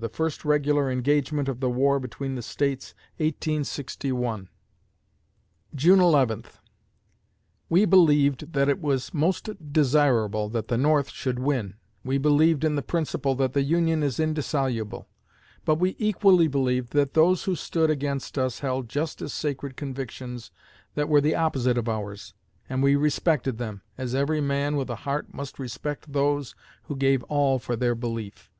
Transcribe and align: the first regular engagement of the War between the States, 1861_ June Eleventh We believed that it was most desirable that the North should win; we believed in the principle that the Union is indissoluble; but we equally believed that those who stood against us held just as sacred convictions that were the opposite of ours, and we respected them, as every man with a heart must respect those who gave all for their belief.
the 0.00 0.08
first 0.08 0.44
regular 0.44 0.92
engagement 0.92 1.48
of 1.48 1.58
the 1.58 1.68
War 1.68 1.98
between 1.98 2.36
the 2.36 2.42
States, 2.42 2.94
1861_ 3.18 4.46
June 5.74 5.98
Eleventh 5.98 6.60
We 7.68 7.84
believed 7.84 8.52
that 8.52 8.68
it 8.68 8.80
was 8.80 9.12
most 9.12 9.50
desirable 9.72 10.48
that 10.50 10.68
the 10.68 10.78
North 10.78 11.10
should 11.10 11.40
win; 11.40 11.74
we 12.04 12.16
believed 12.16 12.62
in 12.62 12.76
the 12.76 12.80
principle 12.82 13.34
that 13.34 13.54
the 13.54 13.62
Union 13.64 14.04
is 14.04 14.20
indissoluble; 14.20 15.08
but 15.64 15.80
we 15.80 15.96
equally 15.98 16.46
believed 16.46 16.92
that 16.92 17.14
those 17.14 17.42
who 17.42 17.56
stood 17.56 17.90
against 17.90 18.38
us 18.38 18.60
held 18.60 18.88
just 18.88 19.20
as 19.20 19.32
sacred 19.32 19.76
convictions 19.76 20.52
that 20.94 21.08
were 21.08 21.20
the 21.20 21.34
opposite 21.34 21.76
of 21.76 21.88
ours, 21.88 22.34
and 22.68 22.84
we 22.84 22.94
respected 22.94 23.58
them, 23.58 23.82
as 23.98 24.14
every 24.14 24.40
man 24.40 24.76
with 24.76 24.90
a 24.90 24.94
heart 25.08 25.34
must 25.34 25.58
respect 25.58 26.12
those 26.12 26.54
who 26.84 26.94
gave 26.94 27.24
all 27.24 27.58
for 27.58 27.74
their 27.74 27.96
belief. 27.96 28.52